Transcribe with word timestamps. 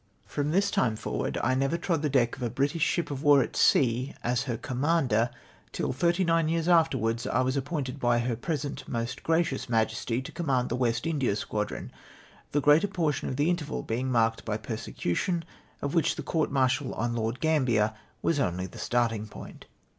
rRo:\[ 0.33 0.51
this 0.51 0.71
time 0.71 0.97
forwartl 0.97 1.39
I 1.43 1.53
never 1.53 1.77
trod 1.77 2.01
the 2.01 2.09
deck 2.09 2.35
of 2.35 2.41
a 2.41 2.49
British 2.49 2.81
ship 2.81 3.11
of 3.11 3.21
war 3.21 3.43
at 3.43 3.55
sea, 3.55 4.15
as 4.23 4.45
her 4.45 4.57
commander, 4.57 5.29
till 5.71 5.93
thirty 5.93 6.23
nine 6.23 6.49
years 6.49 6.67
afterwards 6.67 7.27
I 7.27 7.41
was 7.41 7.55
appointed 7.55 7.99
by 7.99 8.17
her 8.17 8.35
present 8.35 8.87
most 8.87 9.21
gracions 9.21 9.69
Majesty 9.69 10.19
to 10.23 10.31
conunand 10.31 10.69
tlie 10.69 10.79
West 10.79 11.05
India 11.05 11.35
squadron; 11.35 11.91
tlie 12.51 12.63
greater 12.63 12.87
portion 12.87 13.29
of 13.29 13.35
the 13.35 13.51
interval 13.51 13.83
being 13.83 14.11
marked 14.11 14.43
by 14.43 14.57
persecution 14.57 15.45
of 15.83 15.93
which 15.93 16.15
the 16.15 16.23
court 16.23 16.51
martial 16.51 16.95
on 16.95 17.13
Lord 17.13 17.39
Gambler 17.39 17.93
was 18.23 18.39
only 18.39 18.65
the 18.65 18.79
starting 18.79 19.27
point. 19.27 19.67